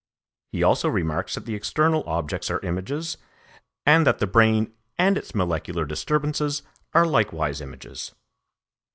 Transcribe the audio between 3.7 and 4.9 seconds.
and that the brain